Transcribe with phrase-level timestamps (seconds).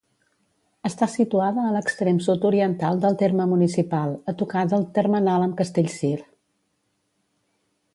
[0.89, 6.17] Està situada a l'extrem sud-oriental del terme municipal, a tocar del termenal amb Castellcir.